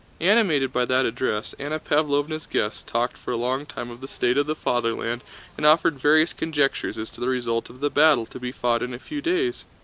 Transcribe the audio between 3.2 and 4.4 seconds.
a long time of the state